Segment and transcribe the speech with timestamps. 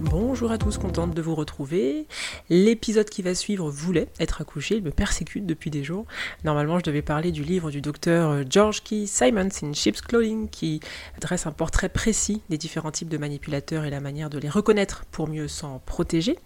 [0.00, 2.06] Bonjour à tous, contente de vous retrouver.
[2.50, 6.06] L'épisode qui va suivre voulait être accouché, il me persécute depuis des jours.
[6.44, 10.50] Normalement, je devais parler du livre du docteur euh, George Key Simons in Sheep's Clothing
[10.50, 10.78] qui
[11.20, 15.04] dresse un portrait précis des différents types de manipulateurs et la manière de les reconnaître
[15.10, 16.38] pour mieux s'en protéger.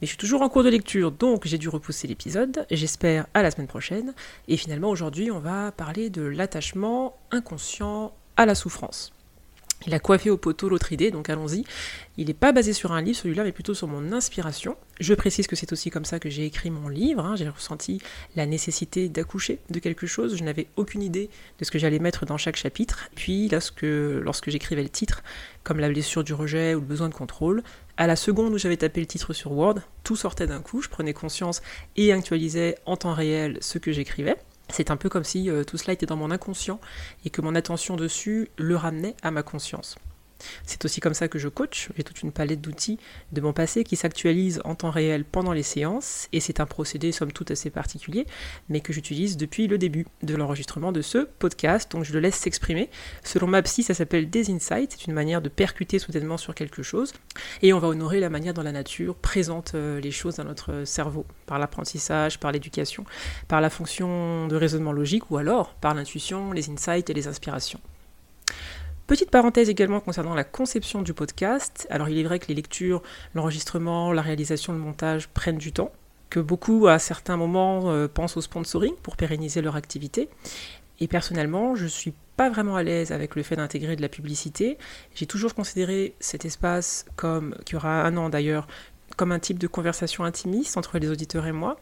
[0.00, 2.66] Mais je suis toujours en cours de lecture, donc j'ai dû repousser l'épisode.
[2.72, 4.14] J'espère à la semaine prochaine.
[4.48, 9.12] Et finalement, aujourd'hui, on va parler de l'attachement inconscient à la souffrance.
[9.84, 11.64] Il a coiffé au poteau l'autre idée, donc allons-y.
[12.16, 14.76] Il n'est pas basé sur un livre, celui-là, mais plutôt sur mon inspiration.
[15.00, 17.24] Je précise que c'est aussi comme ça que j'ai écrit mon livre.
[17.24, 17.36] Hein.
[17.36, 18.00] J'ai ressenti
[18.34, 20.36] la nécessité d'accoucher de quelque chose.
[20.36, 23.10] Je n'avais aucune idée de ce que j'allais mettre dans chaque chapitre.
[23.14, 25.22] Puis, lorsque, lorsque j'écrivais le titre,
[25.62, 27.62] comme la blessure du rejet ou le besoin de contrôle,
[27.98, 30.80] à la seconde où j'avais tapé le titre sur Word, tout sortait d'un coup.
[30.80, 31.60] Je prenais conscience
[31.96, 34.36] et actualisais en temps réel ce que j'écrivais.
[34.68, 36.80] C'est un peu comme si euh, tout cela était dans mon inconscient
[37.24, 39.96] et que mon attention dessus le ramenait à ma conscience.
[40.64, 41.88] C'est aussi comme ça que je coach.
[41.96, 42.98] J'ai toute une palette d'outils
[43.32, 47.12] de mon passé qui s'actualisent en temps réel pendant les séances, et c'est un procédé
[47.12, 48.26] somme toute assez particulier,
[48.68, 52.36] mais que j'utilise depuis le début de l'enregistrement de ce podcast, donc je le laisse
[52.36, 52.90] s'exprimer.
[53.24, 56.82] Selon ma psy, ça s'appelle des insights, c'est une manière de percuter soudainement sur quelque
[56.82, 57.12] chose,
[57.62, 60.84] et on va honorer la manière dont la nature présente euh, les choses dans notre
[60.84, 63.04] cerveau, par l'apprentissage, par l'éducation,
[63.48, 67.80] par la fonction de raisonnement logique, ou alors par l'intuition, les insights et les inspirations.
[69.06, 71.86] Petite parenthèse également concernant la conception du podcast.
[71.90, 73.04] Alors il est vrai que les lectures,
[73.36, 75.92] l'enregistrement, la réalisation, le montage prennent du temps,
[76.28, 80.28] que beaucoup à certains moments euh, pensent au sponsoring pour pérenniser leur activité.
[80.98, 84.08] Et personnellement, je ne suis pas vraiment à l'aise avec le fait d'intégrer de la
[84.08, 84.76] publicité.
[85.14, 88.66] J'ai toujours considéré cet espace comme, qui aura un an d'ailleurs,
[89.16, 91.76] comme un type de conversation intimiste entre les auditeurs et moi.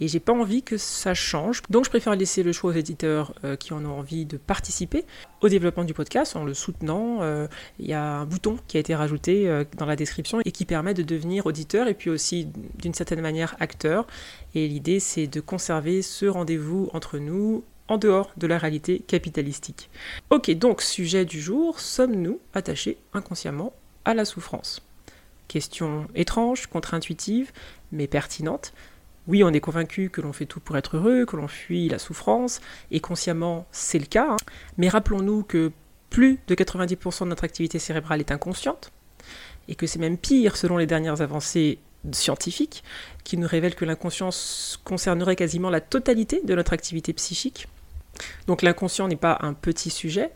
[0.00, 1.62] Et j'ai pas envie que ça change.
[1.70, 5.04] Donc je préfère laisser le choix aux éditeurs euh, qui en ont envie de participer
[5.40, 7.22] au développement du podcast en le soutenant.
[7.22, 7.48] Euh,
[7.78, 10.66] il y a un bouton qui a été rajouté euh, dans la description et qui
[10.66, 12.48] permet de devenir auditeur et puis aussi
[12.78, 14.06] d'une certaine manière acteur.
[14.54, 19.90] Et l'idée c'est de conserver ce rendez-vous entre nous en dehors de la réalité capitalistique.
[20.30, 23.72] Ok, donc sujet du jour, sommes-nous attachés inconsciemment
[24.04, 24.82] à la souffrance?
[25.48, 27.52] Question étrange, contre-intuitive,
[27.92, 28.72] mais pertinente.
[29.28, 31.98] Oui, on est convaincu que l'on fait tout pour être heureux, que l'on fuit la
[31.98, 34.36] souffrance, et consciemment c'est le cas, hein.
[34.76, 35.72] mais rappelons-nous que
[36.10, 38.92] plus de 90% de notre activité cérébrale est inconsciente,
[39.68, 41.78] et que c'est même pire selon les dernières avancées
[42.12, 42.84] scientifiques,
[43.24, 47.66] qui nous révèlent que l'inconscience concernerait quasiment la totalité de notre activité psychique.
[48.46, 50.30] Donc l'inconscient n'est pas un petit sujet,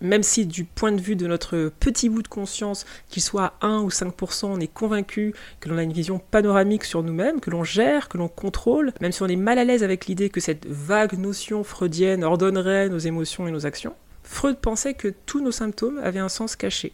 [0.00, 3.80] même si du point de vue de notre petit bout de conscience, qu'il soit 1
[3.80, 7.64] ou 5%, on est convaincu que l'on a une vision panoramique sur nous-mêmes, que l'on
[7.64, 10.66] gère, que l'on contrôle, même si on est mal à l'aise avec l'idée que cette
[10.66, 15.98] vague notion freudienne ordonnerait nos émotions et nos actions, Freud pensait que tous nos symptômes
[15.98, 16.92] avaient un sens caché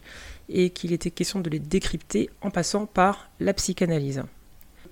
[0.49, 4.23] et qu'il était question de les décrypter en passant par la psychanalyse.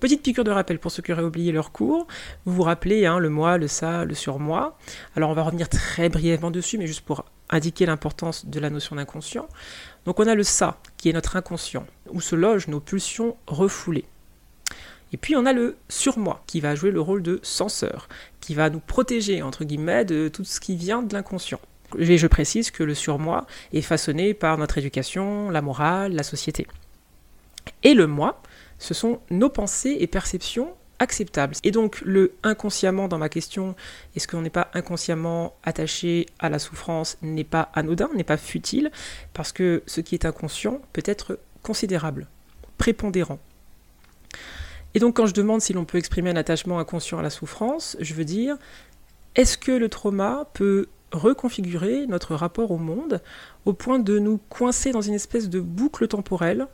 [0.00, 2.06] Petite piqûre de rappel pour ceux qui auraient oublié leur cours.
[2.46, 4.78] Vous vous rappelez hein, le moi, le ça, le surmoi.
[5.14, 8.96] Alors on va revenir très brièvement dessus, mais juste pour indiquer l'importance de la notion
[8.96, 9.46] d'inconscient.
[10.06, 14.06] Donc on a le ça, qui est notre inconscient, où se logent nos pulsions refoulées.
[15.12, 18.08] Et puis on a le surmoi, qui va jouer le rôle de censeur,
[18.40, 21.60] qui va nous protéger, entre guillemets, de tout ce qui vient de l'inconscient.
[21.98, 26.66] Et je précise que le surmoi est façonné par notre éducation, la morale, la société.
[27.82, 28.40] Et le moi,
[28.80, 31.54] ce sont nos pensées et perceptions acceptables.
[31.62, 33.76] Et donc le inconsciemment dans ma question,
[34.16, 38.90] est-ce qu'on n'est pas inconsciemment attaché à la souffrance, n'est pas anodin, n'est pas futile,
[39.32, 42.26] parce que ce qui est inconscient peut être considérable,
[42.78, 43.38] prépondérant.
[44.94, 47.96] Et donc quand je demande si l'on peut exprimer un attachement inconscient à la souffrance,
[48.00, 48.56] je veux dire,
[49.36, 53.20] est-ce que le trauma peut reconfigurer notre rapport au monde
[53.64, 56.66] au point de nous coincer dans une espèce de boucle temporelle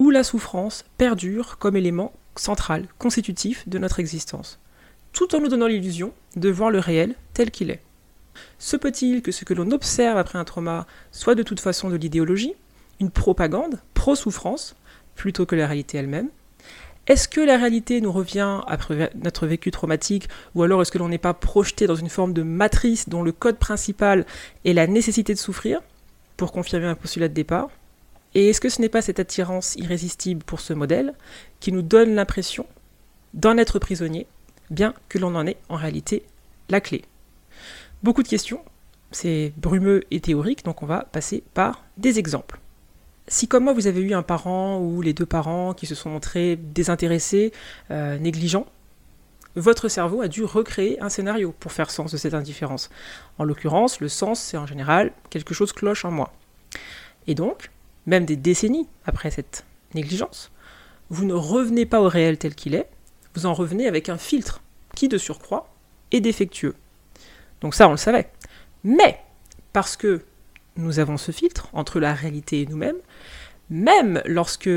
[0.00, 4.58] où la souffrance perdure comme élément central, constitutif de notre existence,
[5.12, 7.82] tout en nous donnant l'illusion de voir le réel tel qu'il est.
[8.58, 11.96] Se peut-il que ce que l'on observe après un trauma soit de toute façon de
[11.96, 12.54] l'idéologie,
[12.98, 14.74] une propagande, pro-souffrance,
[15.16, 16.30] plutôt que la réalité elle-même?
[17.06, 21.08] Est-ce que la réalité nous revient après notre vécu traumatique, ou alors est-ce que l'on
[21.08, 24.24] n'est pas projeté dans une forme de matrice dont le code principal
[24.64, 25.80] est la nécessité de souffrir,
[26.38, 27.68] pour confirmer un postulat de départ
[28.34, 31.14] et est-ce que ce n'est pas cette attirance irrésistible pour ce modèle
[31.58, 32.66] qui nous donne l'impression
[33.34, 34.26] d'en être prisonnier,
[34.70, 36.24] bien que l'on en ait en réalité
[36.68, 37.04] la clé?
[38.02, 38.62] Beaucoup de questions,
[39.10, 42.60] c'est brumeux et théorique, donc on va passer par des exemples.
[43.26, 46.10] Si comme moi vous avez eu un parent ou les deux parents qui se sont
[46.10, 47.52] montrés désintéressés,
[47.90, 48.66] euh, négligents,
[49.56, 52.90] votre cerveau a dû recréer un scénario pour faire sens de cette indifférence.
[53.38, 56.32] En l'occurrence, le sens, c'est en général quelque chose cloche en moi.
[57.26, 57.70] Et donc,
[58.10, 59.64] même des décennies après cette
[59.94, 60.50] négligence,
[61.10, 62.88] vous ne revenez pas au réel tel qu'il est,
[63.34, 64.62] vous en revenez avec un filtre
[64.96, 65.72] qui, de surcroît,
[66.10, 66.74] est défectueux.
[67.60, 68.28] Donc ça, on le savait.
[68.82, 69.20] Mais,
[69.72, 70.24] parce que
[70.76, 72.98] nous avons ce filtre entre la réalité et nous-mêmes,
[73.70, 74.70] même lorsque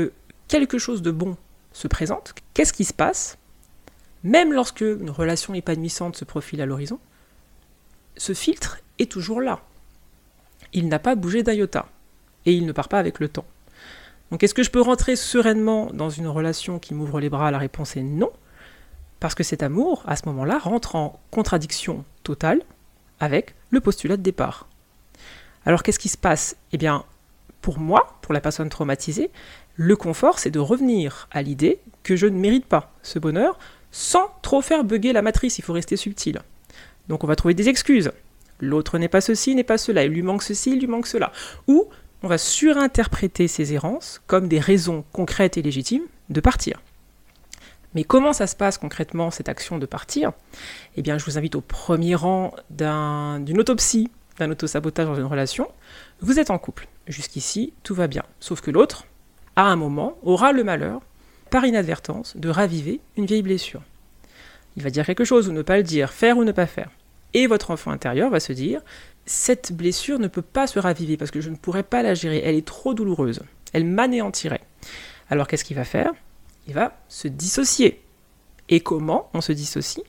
[0.46, 1.36] quelque chose de bon
[1.72, 3.36] se présente, qu'est-ce qui se passe?
[4.22, 7.00] Même lorsque une relation épanouissante se profile à l'horizon,
[8.16, 9.60] ce filtre est toujours là.
[10.72, 11.88] Il n'a pas bougé d'un iota.
[12.46, 13.46] Et il ne part pas avec le temps.
[14.30, 17.50] Donc est-ce que je peux rentrer sereinement dans une relation qui m'ouvre les bras?
[17.50, 18.30] La réponse est non.
[19.20, 22.62] Parce que cet amour, à ce moment-là, rentre en contradiction totale
[23.20, 24.68] avec le postulat de départ.
[25.64, 26.56] Alors qu'est-ce qui se passe?
[26.72, 27.04] Eh bien,
[27.62, 29.30] pour moi, pour la personne traumatisée,
[29.76, 33.58] le confort, c'est de revenir à l'idée que je ne mérite pas ce bonheur
[33.90, 36.42] sans trop faire bugger la matrice, il faut rester subtil.
[37.08, 38.10] Donc on va trouver des excuses.
[38.60, 41.32] L'autre n'est pas ceci, n'est pas cela, il lui manque ceci, il lui manque cela.
[41.68, 41.88] Ou
[42.24, 46.80] on va surinterpréter ces errances comme des raisons concrètes et légitimes de partir.
[47.94, 50.32] Mais comment ça se passe concrètement, cette action de partir?
[50.96, 55.68] Eh bien, je vous invite au premier rang d'une autopsie, d'un autosabotage dans une relation.
[56.20, 56.88] Vous êtes en couple.
[57.06, 58.24] Jusqu'ici, tout va bien.
[58.40, 59.04] Sauf que l'autre,
[59.54, 61.02] à un moment, aura le malheur,
[61.50, 63.82] par inadvertance, de raviver une vieille blessure.
[64.76, 66.90] Il va dire quelque chose ou ne pas le dire, faire ou ne pas faire.
[67.34, 68.80] Et votre enfant intérieur va se dire,
[69.26, 72.42] cette blessure ne peut pas se raviver parce que je ne pourrais pas la gérer,
[72.44, 73.42] elle est trop douloureuse,
[73.72, 74.62] elle m'anéantirait.
[75.30, 76.12] Alors qu'est-ce qu'il va faire?
[76.66, 78.00] Il va se dissocier.
[78.68, 80.04] Et comment on se dissocie?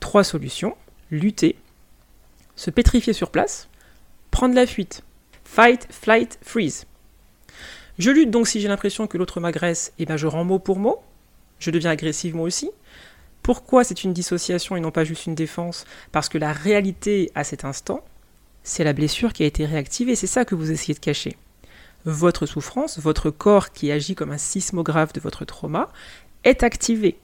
[0.00, 0.76] Trois solutions.
[1.10, 1.56] Lutter,
[2.56, 3.68] se pétrifier sur place,
[4.30, 5.02] prendre la fuite.
[5.44, 6.86] Fight, flight, freeze.
[7.98, 10.58] Je lutte donc si j'ai l'impression que l'autre m'agresse, et eh ben je rends mot
[10.58, 11.00] pour mot.
[11.60, 12.70] Je deviens agressif moi aussi.
[13.42, 15.84] Pourquoi c'est une dissociation et non pas juste une défense?
[16.10, 18.02] Parce que la réalité à cet instant,
[18.64, 21.36] c'est la blessure qui a été réactivée, c'est ça que vous essayez de cacher
[22.04, 25.90] votre souffrance, votre corps qui agit comme un sismographe de votre trauma,
[26.44, 27.18] est activé,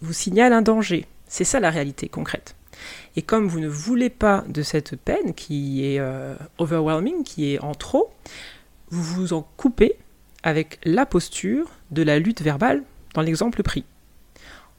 [0.00, 1.06] vous signale un danger.
[1.28, 2.56] C'est ça la réalité concrète.
[3.16, 7.60] Et comme vous ne voulez pas de cette peine qui est euh, overwhelming, qui est
[7.60, 8.12] en trop,
[8.90, 9.96] vous vous en coupez
[10.42, 12.82] avec la posture de la lutte verbale
[13.14, 13.84] dans l'exemple pris.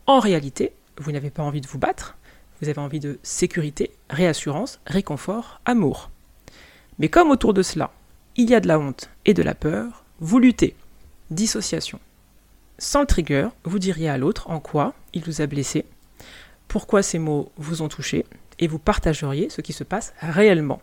[0.05, 2.17] En réalité, vous n'avez pas envie de vous battre,
[2.61, 6.09] vous avez envie de sécurité, réassurance, réconfort, amour.
[6.99, 7.91] Mais comme autour de cela,
[8.35, 10.75] il y a de la honte et de la peur, vous luttez.
[11.31, 11.99] Dissociation.
[12.77, 15.85] Sans le trigger, vous diriez à l'autre en quoi il vous a blessé,
[16.67, 18.25] pourquoi ces mots vous ont touché,
[18.59, 20.81] et vous partageriez ce qui se passe réellement.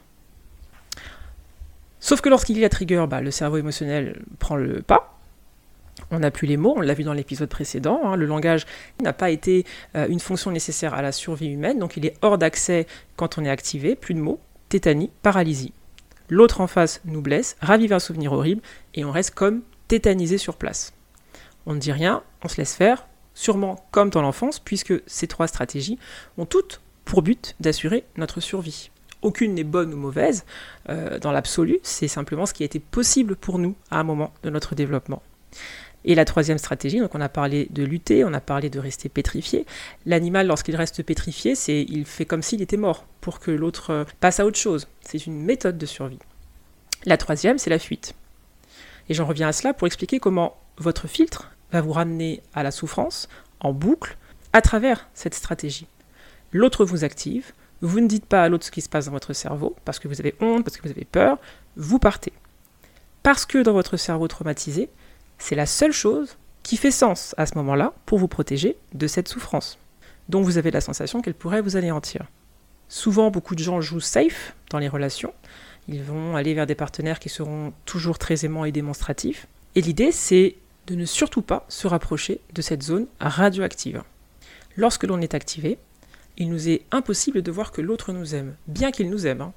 [2.01, 5.22] Sauf que lorsqu'il y a trigger, bah, le cerveau émotionnel prend le pas.
[6.11, 8.01] On n'a plus les mots, on l'a vu dans l'épisode précédent.
[8.05, 8.17] Hein.
[8.17, 8.67] le langage
[9.03, 9.65] n'a pas été
[9.97, 13.45] euh, une fonction nécessaire à la survie humaine, donc il est hors d'accès quand on
[13.45, 13.95] est activé.
[13.97, 15.73] Plus de mots, tétanie, paralysie
[16.33, 18.63] l'autre en face nous blesse, ravive un souvenir horrible,
[18.95, 20.95] et on reste comme tétanisé sur place.
[21.67, 25.47] On ne dit rien, on se laisse faire, sûrement comme dans l'enfance, puisque ces trois
[25.47, 25.99] stratégies
[26.39, 28.91] ont toutes pour but d'assurer notre survie.
[29.21, 30.45] Aucune n'est bonne ou mauvaise
[30.89, 34.33] euh, dans l'absolu, c'est simplement ce qui a été possible pour nous à un moment
[34.43, 35.23] de notre développement.
[36.05, 39.09] Et la troisième stratégie, donc on a parlé de lutter, on a parlé de rester
[39.09, 39.67] pétrifié.
[40.05, 44.05] L'animal, lorsqu'il reste pétrifié, c'est il fait comme s'il était mort pour que l'autre euh,
[44.21, 44.89] passe à autre chose.
[45.01, 46.19] C'est une méthode de survie.
[47.05, 48.15] La troisième, c'est la fuite.
[49.09, 52.71] Et j'en reviens à cela pour expliquer comment votre filtre va vous ramener à la
[52.71, 53.29] souffrance
[53.61, 54.17] en boucle
[54.53, 55.87] à travers cette stratégie.
[56.53, 59.33] L'autre vous active, vous ne dites pas à l'autre ce qui se passe dans votre
[59.33, 61.39] cerveau parce que vous avez honte, parce que vous avez peur,
[61.77, 62.33] vous partez.
[63.23, 64.89] Parce que dans votre cerveau traumatisé,
[65.43, 69.27] c'est la seule chose qui fait sens à ce moment-là pour vous protéger de cette
[69.27, 69.77] souffrance,
[70.29, 72.27] dont vous avez la sensation qu'elle pourrait vous anéantir.
[72.89, 75.35] Souvent, beaucoup de gens jouent safe dans les relations.
[75.89, 79.49] Ils vont aller vers des partenaires qui seront toujours très aimants et démonstratifs.
[79.75, 80.55] Et l'idée, c'est
[80.87, 84.05] de ne surtout pas se rapprocher de cette zone radioactive.
[84.77, 85.77] Lorsque l'on est activé,
[86.37, 89.53] il nous est impossible de voir que l'autre nous aime, bien qu'il nous aime, hein,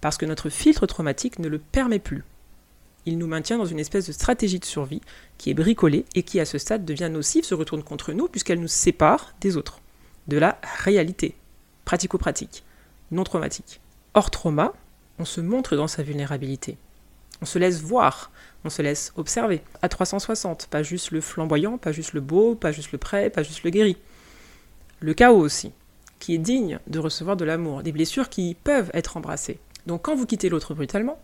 [0.00, 2.22] parce que notre filtre traumatique ne le permet plus
[3.06, 5.00] il nous maintient dans une espèce de stratégie de survie
[5.38, 8.60] qui est bricolée et qui à ce stade devient nocive, se retourne contre nous puisqu'elle
[8.60, 9.80] nous sépare des autres,
[10.28, 11.36] de la réalité,
[11.84, 12.64] pratico-pratique,
[13.12, 13.80] non traumatique.
[14.14, 14.72] Hors trauma,
[15.18, 16.76] on se montre dans sa vulnérabilité.
[17.42, 18.30] On se laisse voir,
[18.64, 22.72] on se laisse observer, à 360, pas juste le flamboyant, pas juste le beau, pas
[22.72, 23.96] juste le prêt, pas juste le guéri.
[25.00, 25.72] Le chaos aussi,
[26.18, 30.16] qui est digne de recevoir de l'amour, des blessures qui peuvent être embrassées, Donc quand
[30.16, 31.20] vous quittez l'autre brutalement,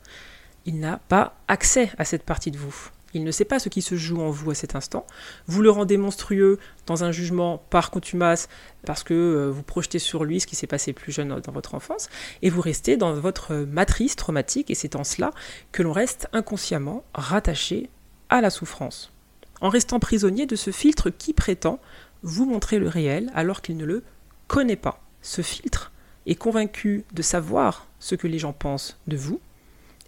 [0.66, 2.90] il n'a pas accès à cette partie de vous.
[3.14, 5.07] Il ne sait pas ce qui se joue en vous à cet instant.
[5.47, 8.49] Vous le rendez monstrueux dans un jugement par contumace
[8.87, 11.75] parce que euh, vous projetez sur lui ce qui s'est passé plus jeune dans votre
[11.75, 12.09] enfance
[12.40, 15.31] et vous restez dans votre matrice traumatique et c'est en cela
[15.73, 17.90] que l'on reste inconsciemment rattaché
[18.31, 19.12] à la souffrance.
[19.61, 21.78] En restant prisonnier de ce filtre qui prétend
[22.23, 24.02] vous montrer le réel alors qu'il ne le
[24.49, 25.02] connaît pas.
[25.21, 25.92] Ce filtre
[26.26, 29.40] est convaincu de savoir ce que les gens pensent de vous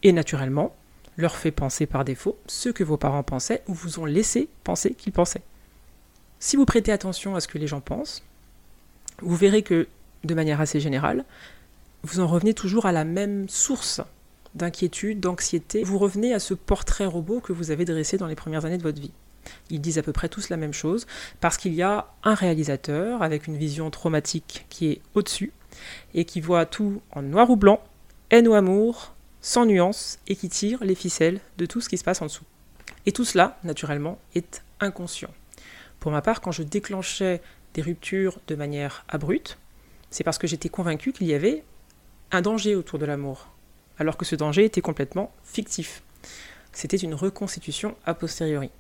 [0.05, 0.75] et naturellement
[1.17, 4.95] leur fait penser par défaut ce que vos parents pensaient ou vous ont laissé penser
[4.95, 5.43] qu'ils pensaient.
[6.39, 8.23] Si vous prêtez attention à ce que les gens pensent,
[9.21, 9.87] vous verrez que,
[10.25, 11.25] de manière assez générale,
[12.03, 14.01] vous en revenez toujours à la même source
[14.55, 15.83] d'inquiétude, d'anxiété.
[15.85, 18.83] Vous revenez à ce portrait robot que vous avez dressé dans les premières années de
[18.83, 19.13] votre vie.
[19.71, 21.07] Ils disent à peu près tous la même chose,
[21.41, 25.53] parce qu'il y a un réalisateur avec une vision traumatique qui est au-dessus,
[26.15, 27.83] et qui voit tout en noir ou blanc,
[28.31, 29.13] haine ou amour,
[29.45, 32.47] sans nuance et qui tire les ficelles de tout ce qui se passe en dessous.
[33.05, 35.29] Et tout cela, naturellement, est inconscient.
[36.01, 37.43] Pour ma part, quand je déclenchais
[37.75, 39.59] des ruptures de manière abrupte,
[40.09, 41.63] c'est parce que j'étais convaincu qu'il y avait
[42.33, 43.51] un danger autour de l'amour,
[43.99, 46.03] alors que ce danger était complètement fictif.
[46.73, 48.71] C'était une reconstitution a posteriori.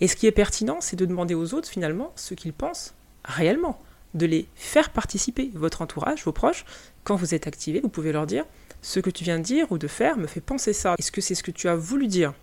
[0.00, 2.94] Et ce qui est pertinent, c'est de demander aux autres finalement ce qu'ils pensent
[3.26, 3.78] réellement,
[4.14, 6.64] de les faire participer, votre entourage, vos proches.
[7.02, 8.46] Quand vous êtes activé, vous pouvez leur dire
[8.84, 10.94] ce que tu viens de dire ou de faire me fait penser ça.
[10.98, 12.34] Est-ce que c'est ce que tu as voulu dire?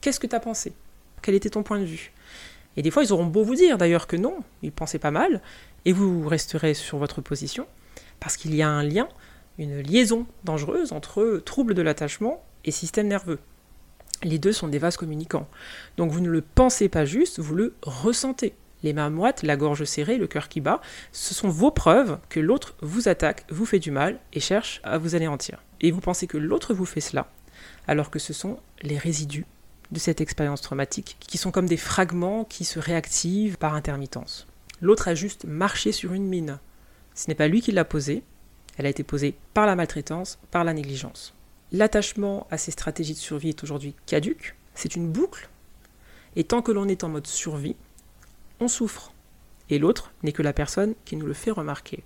[0.00, 0.72] Qu'est-ce que tu as pensé?
[1.22, 2.12] Quel était ton point de vue?
[2.76, 5.40] Et des fois, ils auront beau vous dire d'ailleurs que non, ils pensaient pas mal,
[5.84, 7.68] et vous resterez sur votre position,
[8.18, 9.08] parce qu'il y a un lien,
[9.56, 13.38] une liaison dangereuse entre trouble de l'attachement et système nerveux.
[14.24, 15.48] Les deux sont des vases communicants.
[15.96, 19.84] Donc vous ne le pensez pas juste, vous le ressentez les mains moites, la gorge
[19.84, 23.78] serrée, le cœur qui bat, ce sont vos preuves que l'autre vous attaque, vous fait
[23.78, 25.62] du mal et cherche à vous anéantir.
[25.80, 27.26] Et vous pensez que l'autre vous fait cela,
[27.88, 29.46] alors que ce sont les résidus
[29.90, 34.46] de cette expérience traumatique qui sont comme des fragments qui se réactivent par intermittence.
[34.80, 36.58] L'autre a juste marché sur une mine.
[37.14, 38.22] Ce n'est pas lui qui l'a posée,
[38.76, 41.34] elle a été posée par la maltraitance, par la négligence.
[41.72, 45.48] L'attachement à ces stratégies de survie est aujourd'hui caduque, c'est une boucle,
[46.36, 47.76] et tant que l'on est en mode survie,
[48.68, 49.12] souffre.
[49.70, 52.04] Et l'autre n'est que la personne qui nous le fait remarquer.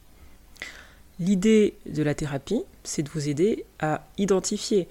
[1.18, 4.88] L'idée de la thérapie, c'est de vous aider à identifier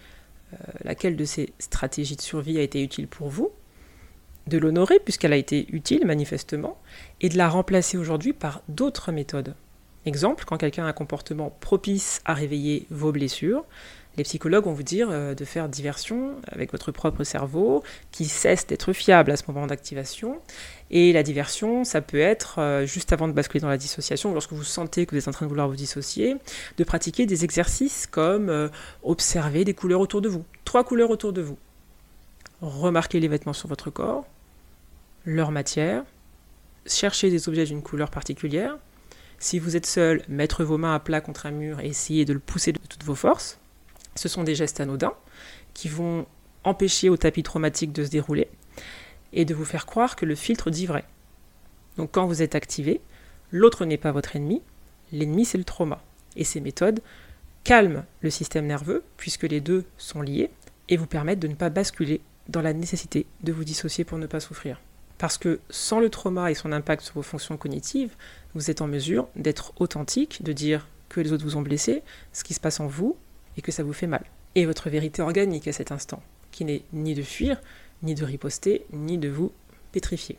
[0.53, 3.51] euh, laquelle de ces stratégies de survie a été utile pour vous,
[4.47, 6.77] de l'honorer puisqu'elle a été utile manifestement,
[7.21, 9.55] et de la remplacer aujourd'hui par d'autres méthodes.
[10.05, 13.65] Exemple, quand quelqu'un a un comportement propice à réveiller vos blessures,
[14.17, 18.65] les psychologues vont vous dire euh, de faire diversion avec votre propre cerveau, qui cesse
[18.65, 20.41] d'être fiable à ce moment d'activation.
[20.89, 24.53] Et la diversion, ça peut être, euh, juste avant de basculer dans la dissociation, lorsque
[24.53, 26.35] vous sentez que vous êtes en train de vouloir vous dissocier,
[26.77, 28.69] de pratiquer des exercices comme euh,
[29.03, 30.43] observer des couleurs autour de vous.
[30.65, 31.57] Trois couleurs autour de vous.
[32.61, 34.25] Remarquez les vêtements sur votre corps,
[35.25, 36.03] leur matière,
[36.87, 38.77] chercher des objets d'une couleur particulière.
[39.37, 42.33] Si vous êtes seul, mettre vos mains à plat contre un mur et essayer de
[42.33, 43.59] le pousser de toutes vos forces.
[44.17, 45.13] Ce sont des gestes anodins
[45.73, 46.25] qui vont
[46.63, 48.49] empêcher au tapis traumatique de se dérouler
[49.31, 51.05] et de vous faire croire que le filtre dit vrai.
[51.95, 53.01] Donc quand vous êtes activé,
[53.51, 54.61] l'autre n'est pas votre ennemi,
[55.11, 56.01] l'ennemi c'est le trauma.
[56.35, 57.01] Et ces méthodes
[57.63, 60.51] calment le système nerveux, puisque les deux sont liés,
[60.89, 64.25] et vous permettent de ne pas basculer dans la nécessité de vous dissocier pour ne
[64.25, 64.79] pas souffrir.
[65.17, 68.15] Parce que sans le trauma et son impact sur vos fonctions cognitives,
[68.53, 72.43] vous êtes en mesure d'être authentique, de dire que les autres vous ont blessé, ce
[72.43, 73.17] qui se passe en vous,
[73.57, 74.23] et que ça vous fait mal.
[74.55, 76.21] Et votre vérité organique à cet instant,
[76.51, 77.59] qui n'est ni de fuir,
[78.03, 79.51] ni de riposter, ni de vous
[79.91, 80.37] pétrifier.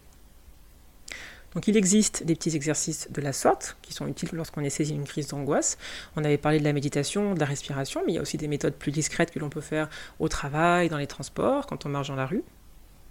[1.54, 4.92] Donc il existe des petits exercices de la sorte qui sont utiles lorsqu'on est saisi
[4.92, 5.78] d'une crise d'angoisse.
[6.14, 8.48] On avait parlé de la méditation, de la respiration, mais il y a aussi des
[8.48, 12.08] méthodes plus discrètes que l'on peut faire au travail, dans les transports, quand on marche
[12.08, 12.44] dans la rue.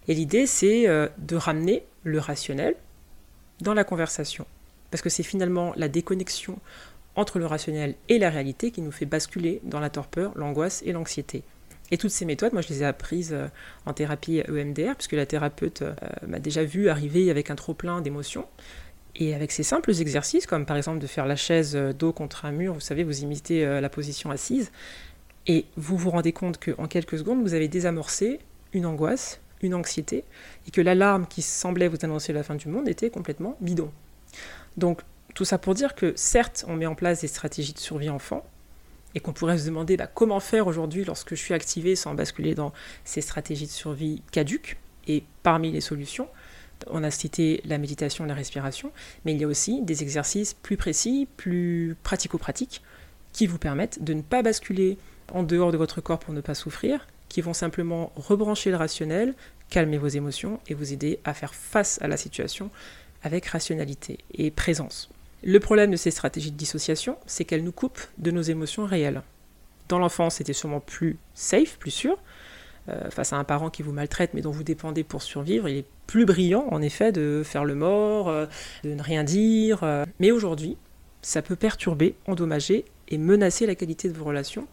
[0.07, 2.75] Et l'idée, c'est euh, de ramener le rationnel
[3.61, 4.45] dans la conversation.
[4.91, 6.59] Parce que c'est finalement la déconnexion
[7.17, 10.93] entre le rationnel et la réalité qui nous fait basculer dans la torpeur, l'angoisse et
[10.93, 11.43] l'anxiété.
[11.89, 13.47] Et toutes ces méthodes, moi je les ai apprises euh,
[13.85, 15.93] en thérapie EMDR, puisque la thérapeute euh,
[16.25, 18.45] m'a déjà vu arriver avec un trop-plein d'émotions.
[19.15, 22.45] Et avec ces simples exercices, comme par exemple de faire la chaise euh, dos contre
[22.45, 24.71] un mur, vous savez, vous imitez la position assise,
[25.47, 28.39] et vous vous rendez compte qu'en quelques secondes, vous avez désamorcé
[28.73, 30.23] une angoisse, une anxiété,
[30.67, 33.89] et que l'alarme qui semblait vous annoncer la fin du monde était complètement bidon.
[34.75, 35.01] Donc
[35.37, 38.43] tout ça pour dire que certes, on met en place des stratégies de survie enfant,
[39.13, 42.55] et qu'on pourrait se demander bah, comment faire aujourd'hui lorsque je suis activé sans basculer
[42.55, 42.73] dans
[43.05, 44.77] ces stratégies de survie caduques.
[45.07, 46.27] Et parmi les solutions,
[46.87, 48.91] on a cité la méditation la respiration,
[49.25, 52.81] mais il y a aussi des exercices plus précis, plus pratico-pratiques,
[53.31, 54.97] qui vous permettent de ne pas basculer
[55.31, 59.35] en dehors de votre corps pour ne pas souffrir, qui vont simplement rebrancher le rationnel,
[59.69, 62.71] calmer vos émotions et vous aider à faire face à la situation
[63.21, 65.11] avec rationalité et présence.
[65.43, 69.21] Le problème de ces stratégies de dissociation, c'est qu'elles nous coupent de nos émotions réelles.
[69.87, 72.17] Dans l'enfance, c'était sûrement plus safe, plus sûr.
[72.89, 75.79] Euh, face à un parent qui vous maltraite mais dont vous dépendez pour survivre, il
[75.79, 78.45] est plus brillant en effet de faire le mort, euh,
[78.85, 79.83] de ne rien dire.
[79.83, 80.05] Euh.
[80.19, 80.77] Mais aujourd'hui,
[81.21, 84.67] ça peut perturber, endommager et menacer la qualité de vos relations.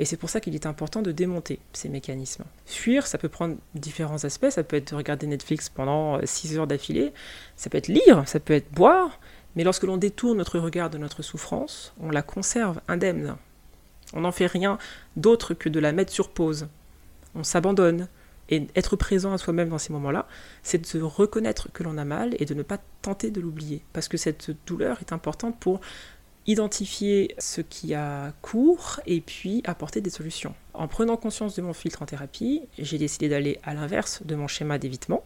[0.00, 2.44] Et c'est pour ça qu'il est important de démonter ces mécanismes.
[2.66, 4.50] Fuir, ça peut prendre différents aspects.
[4.50, 7.12] Ça peut être de regarder Netflix pendant 6 heures d'affilée.
[7.56, 9.18] Ça peut être lire, ça peut être boire.
[9.56, 13.36] Mais lorsque l'on détourne notre regard de notre souffrance, on la conserve indemne.
[14.12, 14.78] On n'en fait rien
[15.16, 16.68] d'autre que de la mettre sur pause.
[17.34, 18.08] On s'abandonne.
[18.52, 20.26] Et être présent à soi-même dans ces moments-là,
[20.64, 23.84] c'est de reconnaître que l'on a mal et de ne pas tenter de l'oublier.
[23.92, 25.80] Parce que cette douleur est importante pour
[26.48, 30.54] identifier ce qui a cours et puis apporter des solutions.
[30.74, 34.48] En prenant conscience de mon filtre en thérapie, j'ai décidé d'aller à l'inverse de mon
[34.48, 35.22] schéma d'évitement.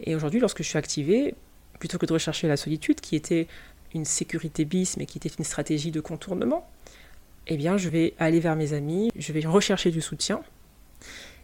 [0.00, 1.34] Et aujourd'hui, lorsque je suis activée,
[1.80, 3.48] plutôt que de rechercher la solitude, qui était
[3.92, 6.68] une sécurité bis, mais qui était une stratégie de contournement,
[7.48, 10.40] eh bien, je vais aller vers mes amis, je vais rechercher du soutien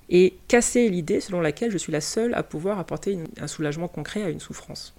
[0.08, 4.22] et casser l'idée selon laquelle je suis la seule à pouvoir apporter un soulagement concret
[4.22, 4.94] à une souffrance.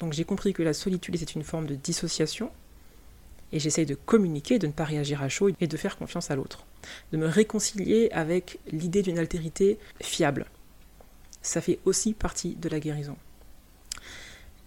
[0.00, 2.50] Donc j'ai compris que la solitude était une forme de dissociation
[3.52, 6.36] et j'essaye de communiquer, de ne pas réagir à chaud et de faire confiance à
[6.36, 6.66] l'autre,
[7.12, 10.46] de me réconcilier avec l'idée d'une altérité fiable.
[11.42, 13.16] Ça fait aussi partie de la guérison.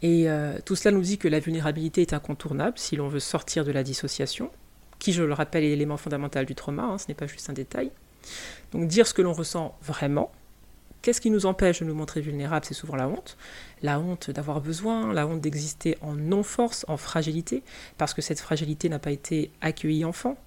[0.01, 3.65] Et euh, tout cela nous dit que la vulnérabilité est incontournable si l'on veut sortir
[3.65, 4.51] de la dissociation,
[4.99, 7.53] qui, je le rappelle, est l'élément fondamental du trauma, hein, ce n'est pas juste un
[7.53, 7.91] détail.
[8.71, 10.31] Donc dire ce que l'on ressent vraiment.
[11.01, 13.37] Qu'est-ce qui nous empêche de nous montrer vulnérables C'est souvent la honte.
[13.81, 17.63] La honte d'avoir besoin, la honte d'exister en non-force, en fragilité,
[17.97, 20.37] parce que cette fragilité n'a pas été accueillie enfant.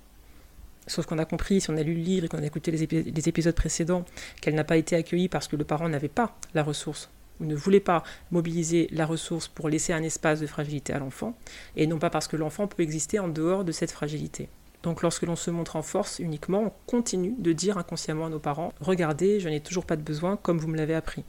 [0.87, 2.87] Sauf qu'on a compris, si on a lu le livre et qu'on a écouté les,
[3.03, 4.05] les épisodes précédents,
[4.41, 7.11] qu'elle n'a pas été accueillie parce que le parent n'avait pas la ressource
[7.41, 11.35] ou ne voulait pas mobiliser la ressource pour laisser un espace de fragilité à l'enfant,
[11.77, 14.49] et non pas parce que l'enfant peut exister en dehors de cette fragilité.
[14.83, 18.39] Donc lorsque l'on se montre en force uniquement, on continue de dire inconsciemment à nos
[18.39, 21.25] parents, regardez, je n'ai toujours pas de besoin comme vous me l'avez appris.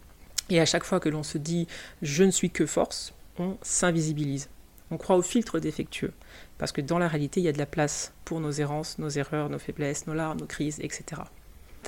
[0.50, 1.68] Et à chaque fois que l'on se dit
[2.02, 4.50] je ne suis que force, on s'invisibilise.
[4.90, 6.12] On croit au filtre défectueux,
[6.58, 9.10] parce que dans la réalité, il y a de la place pour nos errances, nos
[9.10, 11.22] erreurs, nos faiblesses, nos larmes, nos crises, etc.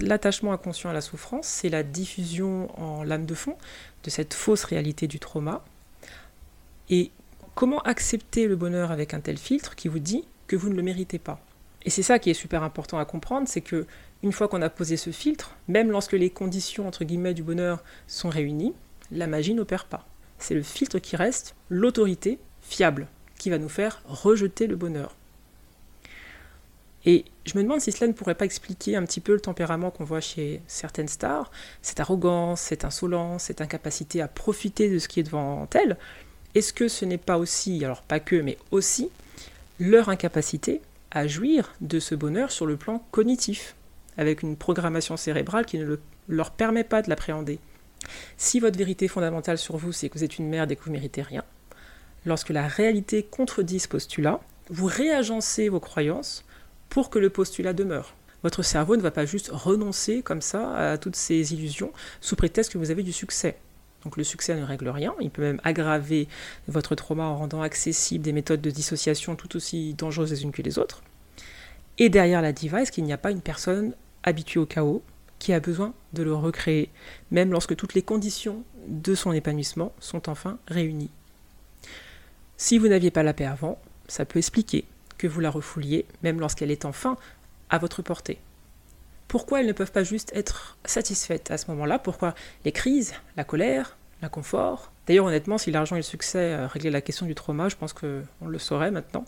[0.02, 3.56] L'attachement inconscient à la souffrance, c'est la diffusion en lame de fond
[4.04, 5.64] de cette fausse réalité du trauma.
[6.90, 7.12] Et
[7.56, 10.82] comment accepter le bonheur avec un tel filtre qui vous dit que vous ne le
[10.82, 11.40] méritez pas?
[11.86, 13.86] Et c'est ça qui est super important à comprendre, c'est que
[14.24, 17.84] une fois qu'on a posé ce filtre, même lorsque les conditions entre guillemets du bonheur
[18.08, 18.74] sont réunies,
[19.12, 20.08] la magie n'opère pas.
[20.40, 25.16] C'est le filtre qui reste, l'autorité fiable, qui va nous faire rejeter le bonheur.
[27.06, 29.92] Et je me demande si cela ne pourrait pas expliquer un petit peu le tempérament
[29.92, 35.08] qu'on voit chez certaines stars, cette arrogance, cette insolence, cette incapacité à profiter de ce
[35.08, 35.98] qui est devant elles.
[36.56, 39.10] Est-ce que ce n'est pas aussi, alors pas que, mais aussi,
[39.80, 43.76] leur incapacité à jouir de ce bonheur sur le plan cognitif,
[44.18, 45.98] avec une programmation cérébrale qui ne
[46.30, 47.60] leur permet pas de l'appréhender?
[48.38, 50.92] Si votre vérité fondamentale sur vous, c'est que vous êtes une merde et que vous
[50.92, 51.44] méritez rien,
[52.26, 54.40] lorsque la réalité contredit ce postulat,
[54.70, 56.46] vous réagencez vos croyances
[56.90, 58.14] pour que le postulat demeure.
[58.44, 62.74] Votre cerveau ne va pas juste renoncer comme ça à toutes ces illusions sous prétexte
[62.74, 63.58] que vous avez du succès.
[64.04, 66.28] Donc le succès ne règle rien, il peut même aggraver
[66.68, 70.62] votre trauma en rendant accessibles des méthodes de dissociation tout aussi dangereuses les unes que
[70.62, 71.02] les autres.
[71.98, 73.94] Et derrière la diva, est-ce qu'il n'y a pas une personne
[74.24, 75.02] habituée au chaos
[75.40, 76.90] qui a besoin de le recréer,
[77.32, 81.12] même lorsque toutes les conditions de son épanouissement sont enfin réunies?
[82.58, 84.86] Si vous n'aviez pas la paix avant, ça peut expliquer
[85.18, 87.18] que vous la refouliez, même lorsqu'elle est enfin
[87.70, 88.40] à votre portée.
[89.28, 91.98] Pourquoi elles ne peuvent pas juste être satisfaites à ce moment-là?
[91.98, 96.92] Pourquoi les crises, la colère, l'inconfort D'ailleurs, honnêtement, si l'argent et le succès euh, réglaient
[96.92, 99.26] la question du trauma, je pense qu'on le saurait maintenant.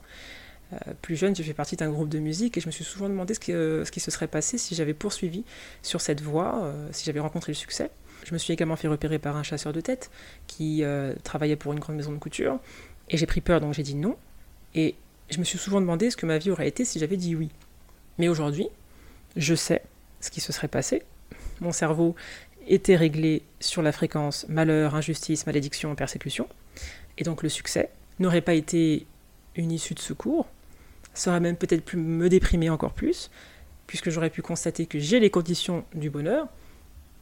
[0.74, 3.10] Euh, plus jeune, j'ai fait partie d'un groupe de musique et je me suis souvent
[3.10, 5.44] demandé ce qui, ce qui se serait passé si j'avais poursuivi
[5.82, 7.92] sur cette voie, euh, si j'avais rencontré le succès.
[8.24, 10.10] Je me suis également fait repérer par un chasseur de tête
[10.48, 10.84] qui
[11.24, 12.60] travaillait pour une grande maison de couture
[13.10, 14.18] et j'ai pris peur donc j'ai dit non.
[14.74, 14.96] Et
[15.30, 17.50] je me suis souvent demandé ce que ma vie aurait été si j'avais dit oui.
[18.18, 18.68] Mais aujourd'hui,
[19.36, 19.82] je sais
[20.22, 21.04] ce qui se serait passé.
[21.60, 22.16] Mon cerveau
[22.68, 26.48] était réglé sur la fréquence malheur, injustice, malédiction, persécution.
[27.18, 29.06] Et donc le succès n'aurait pas été
[29.56, 30.48] une issue de secours.
[31.14, 33.30] Ça aurait même peut-être pu me déprimer encore plus,
[33.88, 36.48] puisque j'aurais pu constater que j'ai les conditions du bonheur,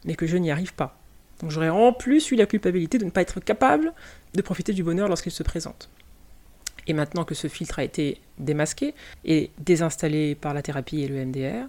[0.05, 0.97] mais que je n'y arrive pas.
[1.39, 3.93] Donc j'aurais en plus eu la culpabilité de ne pas être capable
[4.33, 5.89] de profiter du bonheur lorsqu'il se présente.
[6.87, 8.93] Et maintenant que ce filtre a été démasqué
[9.25, 11.67] et désinstallé par la thérapie et le MDR,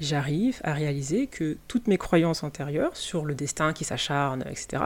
[0.00, 4.84] j'arrive à réaliser que toutes mes croyances antérieures sur le destin qui s'acharne, etc.,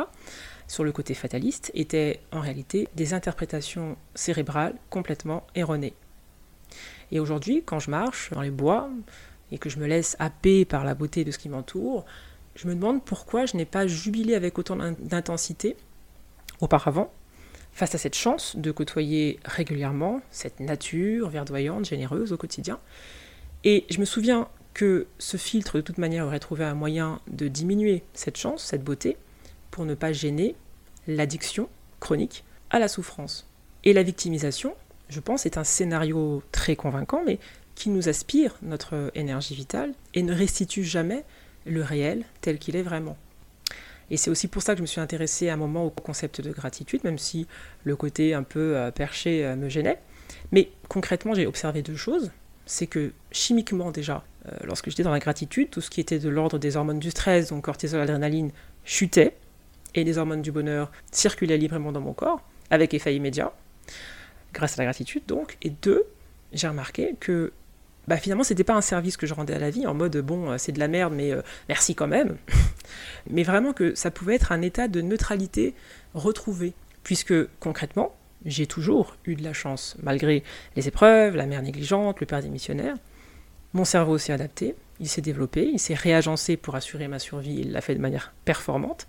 [0.66, 5.94] sur le côté fataliste, étaient en réalité des interprétations cérébrales complètement erronées.
[7.10, 8.90] Et aujourd'hui, quand je marche dans les bois
[9.50, 12.04] et que je me laisse happer par la beauté de ce qui m'entoure,
[12.54, 15.76] je me demande pourquoi je n'ai pas jubilé avec autant d'intensité
[16.60, 17.10] auparavant
[17.78, 22.80] face à cette chance de côtoyer régulièrement cette nature verdoyante, généreuse au quotidien.
[23.62, 27.46] Et je me souviens que ce filtre, de toute manière, aurait trouvé un moyen de
[27.46, 29.16] diminuer cette chance, cette beauté,
[29.70, 30.56] pour ne pas gêner
[31.06, 31.68] l'addiction
[32.00, 33.48] chronique à la souffrance.
[33.84, 34.74] Et la victimisation,
[35.08, 37.38] je pense, est un scénario très convaincant, mais
[37.76, 41.24] qui nous aspire notre énergie vitale et ne restitue jamais
[41.64, 43.16] le réel tel qu'il est vraiment.
[44.10, 46.40] Et c'est aussi pour ça que je me suis intéressée à un moment au concept
[46.40, 47.46] de gratitude, même si
[47.84, 49.98] le côté un peu euh, perché euh, me gênait.
[50.52, 52.30] Mais concrètement, j'ai observé deux choses.
[52.66, 56.28] C'est que chimiquement déjà, euh, lorsque j'étais dans la gratitude, tout ce qui était de
[56.28, 58.50] l'ordre des hormones du stress, donc cortisol, adrénaline,
[58.84, 59.36] chutait,
[59.94, 63.52] et les hormones du bonheur circulaient librement dans mon corps, avec effet immédiat,
[64.52, 65.56] grâce à la gratitude donc.
[65.62, 66.04] Et deux,
[66.52, 67.52] j'ai remarqué que
[68.08, 70.56] bah, finalement, c'était pas un service que je rendais à la vie en mode bon,
[70.58, 71.32] c'est de la merde, mais
[71.68, 72.36] merci quand même.
[73.30, 75.74] mais vraiment que ça pouvait être un état de neutralité
[76.14, 76.74] retrouvé.
[77.04, 80.42] Puisque concrètement, j'ai toujours eu de la chance, malgré
[80.76, 82.96] les épreuves, la mère négligente, le père démissionnaire.
[83.74, 87.72] Mon cerveau s'est adapté, il s'est développé, il s'est réagencé pour assurer ma survie, il
[87.72, 89.06] l'a fait de manière performante.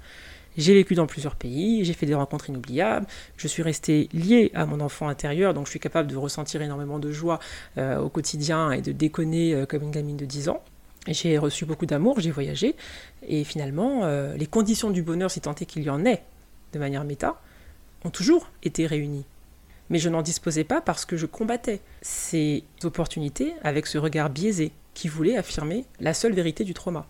[0.59, 4.65] J'ai vécu dans plusieurs pays, j'ai fait des rencontres inoubliables, je suis resté lié à
[4.65, 7.39] mon enfant intérieur, donc je suis capable de ressentir énormément de joie
[7.77, 10.61] euh, au quotidien et de déconner euh, comme une gamine de 10 ans.
[11.07, 12.75] J'ai reçu beaucoup d'amour, j'ai voyagé,
[13.25, 16.23] et finalement, euh, les conditions du bonheur, si tant est qu'il y en ait,
[16.73, 17.39] de manière méta,
[18.03, 19.25] ont toujours été réunies.
[19.89, 24.73] Mais je n'en disposais pas parce que je combattais ces opportunités avec ce regard biaisé
[24.93, 27.07] qui voulait affirmer la seule vérité du trauma.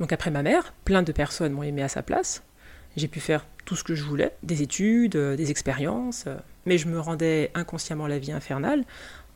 [0.00, 2.42] Donc après ma mère, plein de personnes m'ont aimé à sa place.
[2.96, 6.78] J'ai pu faire tout ce que je voulais, des études, euh, des expériences, euh, mais
[6.78, 8.84] je me rendais inconsciemment la vie infernale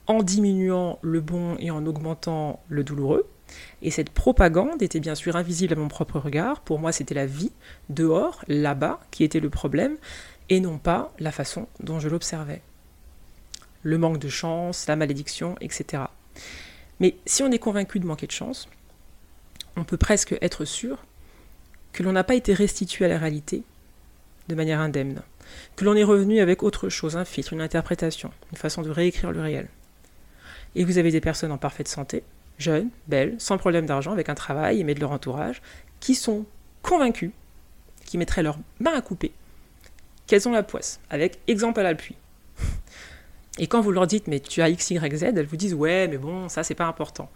[0.06, 3.28] en diminuant le bon et en augmentant le douloureux.
[3.82, 6.60] Et cette propagande était bien sûr invisible à mon propre regard.
[6.60, 7.52] Pour moi, c'était la vie
[7.88, 9.96] dehors, là-bas, qui était le problème,
[10.48, 12.62] et non pas la façon dont je l'observais.
[13.82, 16.04] Le manque de chance, la malédiction, etc.
[16.98, 18.68] Mais si on est convaincu de manquer de chance,
[19.76, 20.98] on peut presque être sûr
[21.92, 23.62] que l'on n'a pas été restitué à la réalité
[24.48, 25.22] de manière indemne,
[25.76, 29.32] que l'on est revenu avec autre chose, un filtre, une interprétation, une façon de réécrire
[29.32, 29.68] le réel.
[30.74, 32.22] Et vous avez des personnes en parfaite santé,
[32.58, 35.62] jeunes, belles, sans problème d'argent, avec un travail, aimées de leur entourage,
[35.98, 36.46] qui sont
[36.82, 37.30] convaincus,
[38.04, 39.32] qui mettraient leurs mains à couper,
[40.26, 42.16] qu'elles ont la poisse, avec exemple à l'appui.
[43.58, 46.08] Et quand vous leur dites, mais tu as X, Y, Z, elles vous disent, ouais,
[46.08, 47.30] mais bon, ça, c'est pas important.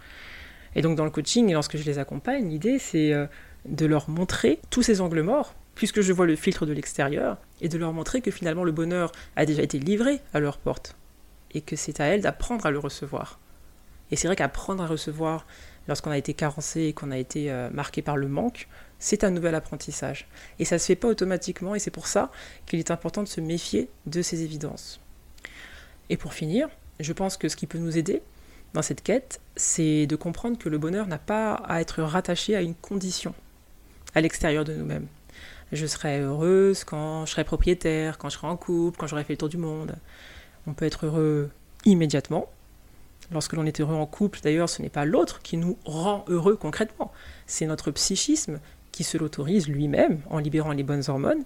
[0.74, 3.26] Et donc, dans le coaching, lorsque je les accompagne, l'idée, c'est euh,
[3.64, 7.68] de leur montrer tous ces angles morts, puisque je vois le filtre de l'extérieur, et
[7.68, 10.96] de leur montrer que finalement, le bonheur a déjà été livré à leur porte,
[11.52, 13.38] et que c'est à elles d'apprendre à le recevoir.
[14.10, 15.46] Et c'est vrai qu'apprendre à recevoir
[15.88, 19.30] lorsqu'on a été carencé et qu'on a été euh, marqué par le manque, c'est un
[19.30, 20.28] nouvel apprentissage.
[20.58, 22.30] Et ça ne se fait pas automatiquement, et c'est pour ça
[22.66, 25.00] qu'il est important de se méfier de ces évidences.
[26.10, 26.68] Et pour finir,
[27.00, 28.22] je pense que ce qui peut nous aider
[28.72, 32.60] dans cette quête, c'est de comprendre que le bonheur n'a pas à être rattaché à
[32.60, 33.34] une condition,
[34.14, 35.06] à l'extérieur de nous-mêmes.
[35.72, 39.32] Je serai heureuse quand je serai propriétaire, quand je serai en couple, quand j'aurai fait
[39.32, 39.96] le tour du monde.
[40.66, 41.50] On peut être heureux
[41.84, 42.48] immédiatement,
[43.32, 46.56] Lorsque l'on est heureux en couple, d'ailleurs, ce n'est pas l'autre qui nous rend heureux
[46.56, 47.12] concrètement,
[47.46, 48.60] c'est notre psychisme
[48.92, 51.42] qui se l'autorise lui-même en libérant les bonnes hormones,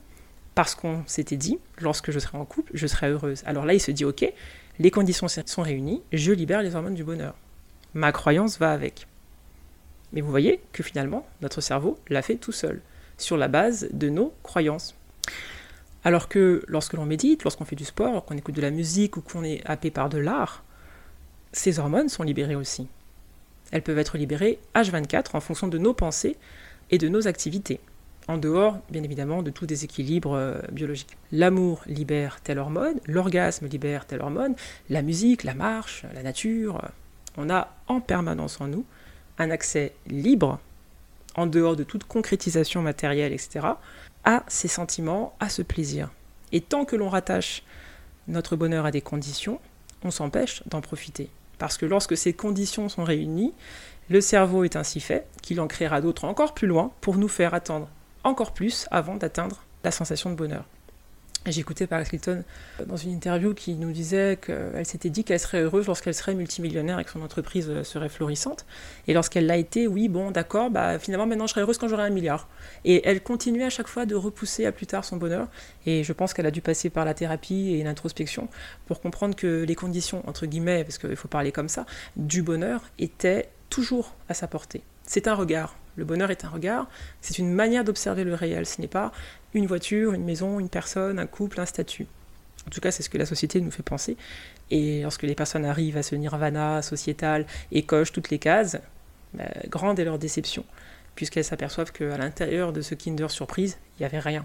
[0.54, 3.42] parce qu'on s'était dit, lorsque je serai en couple, je serai heureuse.
[3.46, 4.30] Alors là, il se dit, ok,
[4.78, 7.34] les conditions sont réunies, je libère les hormones du bonheur.
[7.94, 9.06] Ma croyance va avec.
[10.12, 12.80] Mais vous voyez que finalement, notre cerveau l'a fait tout seul,
[13.18, 14.94] sur la base de nos croyances.
[16.04, 19.20] Alors que lorsque l'on médite, lorsqu'on fait du sport, qu'on écoute de la musique ou
[19.20, 20.64] qu'on est happé par de l'art,
[21.52, 22.88] ces hormones sont libérées aussi.
[23.70, 26.36] Elles peuvent être libérées H24 en fonction de nos pensées
[26.90, 27.80] et de nos activités,
[28.28, 31.16] en dehors, bien évidemment, de tout déséquilibre euh, biologique.
[31.32, 34.54] L'amour libère telle hormone, l'orgasme libère telle hormone,
[34.88, 36.80] la musique, la marche, la nature.
[37.36, 38.84] On a en permanence en nous
[39.38, 40.58] un accès libre,
[41.34, 43.66] en dehors de toute concrétisation matérielle, etc.,
[44.24, 46.10] à ces sentiments, à ce plaisir.
[46.52, 47.62] Et tant que l'on rattache
[48.26, 49.60] notre bonheur à des conditions,
[50.02, 51.30] on s'empêche d'en profiter.
[51.58, 53.54] Parce que lorsque ces conditions sont réunies,
[54.10, 57.54] le cerveau est ainsi fait qu'il en créera d'autres encore plus loin pour nous faire
[57.54, 57.88] attendre
[58.24, 60.64] encore plus avant d'atteindre la sensation de bonheur.
[61.46, 62.44] Écouté Paris Hilton
[62.86, 66.98] dans une interview qui nous disait qu'elle s'était dit qu'elle serait heureuse lorsqu'elle serait multimillionnaire
[66.98, 68.66] et que son entreprise serait florissante.
[69.06, 72.02] Et lorsqu'elle l'a été, oui, bon, d'accord, bah, finalement maintenant je serai heureuse quand j'aurai
[72.02, 72.48] un milliard.
[72.84, 75.48] Et elle continuait à chaque fois de repousser à plus tard son bonheur.
[75.86, 78.48] Et je pense qu'elle a dû passer par la thérapie et l'introspection
[78.86, 82.82] pour comprendre que les conditions, entre guillemets, parce qu'il faut parler comme ça, du bonheur
[82.98, 84.82] étaient toujours à sa portée.
[85.04, 85.76] C'est un regard.
[85.96, 86.86] Le bonheur est un regard,
[87.20, 88.66] c'est une manière d'observer le réel.
[88.66, 89.10] Ce n'est pas
[89.54, 92.06] une voiture, une maison, une personne, un couple, un statut.
[92.66, 94.16] En tout cas, c'est ce que la société nous fait penser.
[94.70, 98.78] Et lorsque les personnes arrivent à ce nirvana sociétal et cochent toutes les cases,
[99.34, 100.64] bah, grande est leur déception,
[101.14, 104.44] puisqu'elles s'aperçoivent qu'à l'intérieur de ce Kinder Surprise, il n'y avait rien.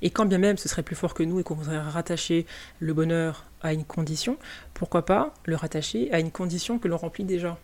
[0.00, 2.46] Et quand bien même ce serait plus fort que nous et qu'on voudrait rattacher
[2.80, 4.36] le bonheur à une condition,
[4.74, 7.58] pourquoi pas le rattacher à une condition que l'on remplit déjà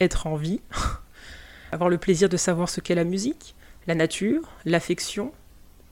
[0.00, 0.60] Être en vie,
[1.72, 3.54] avoir le plaisir de savoir ce qu'est la musique,
[3.86, 5.32] la nature, l'affection,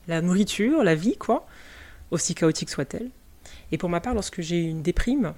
[0.07, 1.47] la nourriture, la vie, quoi,
[2.11, 3.09] aussi chaotique soit-elle.
[3.71, 5.33] Et pour ma part, lorsque j'ai une déprime,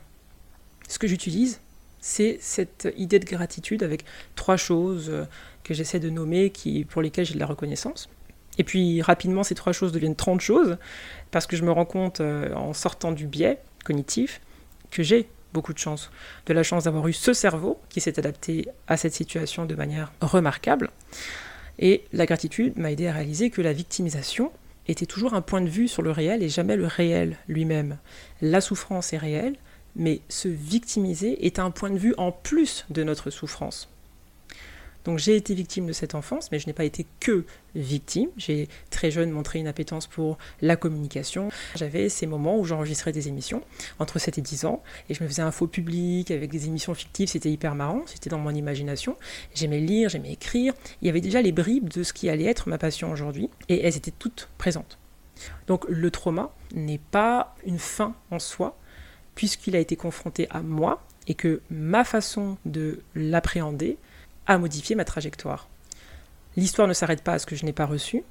[0.87, 1.59] ce que j'utilise,
[1.99, 4.05] c'est cette idée de gratitude avec
[4.35, 5.25] trois choses euh,
[5.63, 8.09] que j'essaie de nommer qui, pour lesquelles j'ai de la reconnaissance.
[8.57, 10.77] Et puis rapidement, ces trois choses deviennent 30 choses,
[11.31, 14.41] parce que je me rends compte euh, en sortant du biais cognitif
[14.91, 16.11] que j'ai beaucoup de chance.
[16.45, 20.11] De la chance d'avoir eu ce cerveau qui s'est adapté à cette situation de manière
[20.21, 20.89] remarquable.
[21.79, 24.51] Et la gratitude m'a aidé à réaliser que la victimisation
[24.87, 27.97] était toujours un point de vue sur le réel et jamais le réel lui-même.
[28.41, 29.55] La souffrance est réelle,
[29.95, 33.89] mais se victimiser est un point de vue en plus de notre souffrance.
[35.05, 38.29] Donc j'ai été victime de cette enfance, mais je n'ai pas été que victime.
[38.37, 41.49] J'ai très jeune montré une appétence pour la communication.
[41.75, 43.63] J'avais ces moments où j'enregistrais des émissions
[43.99, 46.93] entre 7 et 10 ans, et je me faisais un faux public avec des émissions
[46.93, 49.15] fictives, c'était hyper marrant, c'était dans mon imagination.
[49.53, 50.73] J'aimais lire, j'aimais écrire.
[51.01, 53.81] Il y avait déjà les bribes de ce qui allait être ma passion aujourd'hui, et
[53.85, 54.97] elles étaient toutes présentes.
[55.67, 58.77] Donc le trauma n'est pas une fin en soi,
[59.35, 63.97] puisqu'il a été confronté à moi, et que ma façon de l'appréhender
[64.49, 65.69] à modifier ma trajectoire.
[66.57, 68.23] L'histoire ne s'arrête pas à ce que je n'ai pas reçu,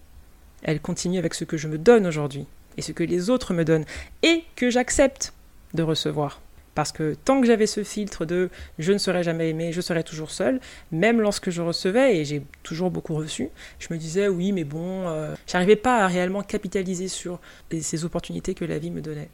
[0.62, 3.64] elle continue avec ce que je me donne aujourd'hui, et ce que les autres me
[3.64, 3.86] donnent,
[4.24, 5.32] et que j'accepte
[5.74, 6.40] de recevoir.
[6.74, 8.50] Parce que tant que j'avais ce filtre de
[8.80, 12.42] je ne serai jamais aimé, je serai toujours seul, même lorsque je recevais, et j'ai
[12.64, 17.06] toujours beaucoup reçu, je me disais oui, mais bon, euh, j'arrivais pas à réellement capitaliser
[17.06, 17.38] sur
[17.80, 19.30] ces opportunités que la vie me donnait.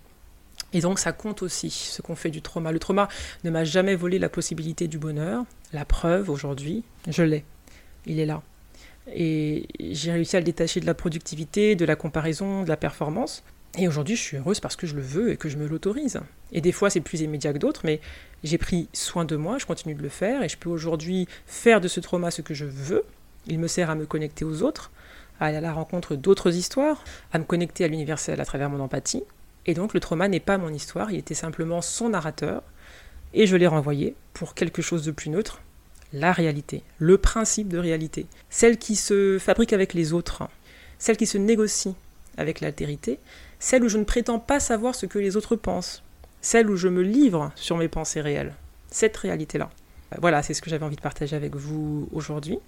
[0.75, 2.73] Et donc ça compte aussi ce qu'on fait du trauma.
[2.73, 3.09] Le trauma
[3.45, 5.45] ne m'a jamais volé la possibilité du bonheur.
[5.73, 7.45] La preuve aujourd'hui, je l'ai.
[8.05, 8.43] Il est là.
[9.15, 13.43] Et j'ai réussi à le détacher de la productivité, de la comparaison, de la performance.
[13.77, 16.21] Et aujourd'hui, je suis heureuse parce que je le veux et que je me l'autorise.
[16.53, 18.01] Et des fois, c'est plus immédiat que d'autres, mais
[18.45, 21.81] j'ai pris soin de moi, je continue de le faire, et je peux aujourd'hui faire
[21.81, 23.05] de ce trauma ce que je veux.
[23.47, 24.93] Il me sert à me connecter aux autres,
[25.41, 28.79] à aller à la rencontre d'autres histoires, à me connecter à l'universel à travers mon
[28.79, 29.25] empathie,
[29.67, 32.63] et donc le trauma n'est pas mon histoire, il était simplement son narrateur,
[33.33, 35.61] et je l'ai renvoyé pour quelque chose de plus neutre,
[36.13, 40.45] la réalité, le principe de réalité, celle qui se fabrique avec les autres,
[40.99, 41.95] celle qui se négocie
[42.37, 43.19] avec l'altérité,
[43.59, 46.03] celle où je ne prétends pas savoir ce que les autres pensent,
[46.41, 48.55] celle où je me livre sur mes pensées réelles,
[48.91, 49.71] cette réalité-là.
[50.21, 52.59] Voilà, c'est ce que j'avais envie de partager avec vous aujourd'hui.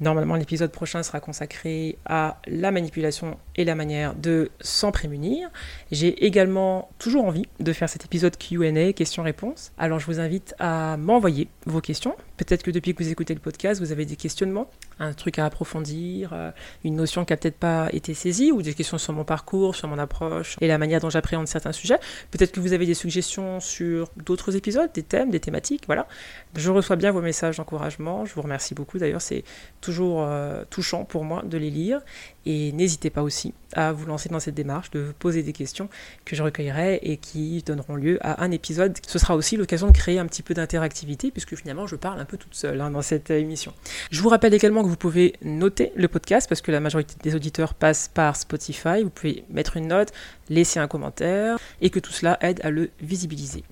[0.00, 5.48] Normalement, l'épisode prochain sera consacré à la manipulation et la manière de s'en prémunir.
[5.92, 9.72] J'ai également toujours envie de faire cet épisode QA, questions-réponses.
[9.78, 12.16] Alors je vous invite à m'envoyer vos questions.
[12.36, 15.46] Peut-être que depuis que vous écoutez le podcast, vous avez des questionnements, un truc à
[15.46, 16.50] approfondir, euh,
[16.82, 19.86] une notion qui n'a peut-être pas été saisie, ou des questions sur mon parcours, sur
[19.86, 21.98] mon approche et la manière dont j'appréhende certains sujets.
[22.32, 25.84] Peut-être que vous avez des suggestions sur d'autres épisodes, des thèmes, des thématiques.
[25.86, 26.08] Voilà.
[26.56, 28.24] Je reçois bien vos messages d'encouragement.
[28.24, 28.98] Je vous remercie beaucoup.
[28.98, 29.44] D'ailleurs, c'est
[29.84, 32.00] toujours euh, touchant pour moi de les lire.
[32.46, 35.88] Et n'hésitez pas aussi à vous lancer dans cette démarche, de poser des questions
[36.24, 38.98] que je recueillerai et qui donneront lieu à un épisode.
[39.06, 42.24] Ce sera aussi l'occasion de créer un petit peu d'interactivité, puisque finalement je parle un
[42.24, 43.72] peu toute seule hein, dans cette émission.
[44.10, 47.34] Je vous rappelle également que vous pouvez noter le podcast, parce que la majorité des
[47.34, 49.02] auditeurs passent par Spotify.
[49.02, 50.12] Vous pouvez mettre une note,
[50.48, 53.64] laisser un commentaire, et que tout cela aide à le visibiliser.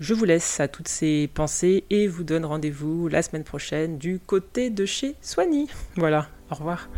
[0.00, 4.18] Je vous laisse à toutes ces pensées et vous donne rendez-vous la semaine prochaine du
[4.18, 5.68] côté de chez Soigny.
[5.96, 6.88] Voilà, au revoir.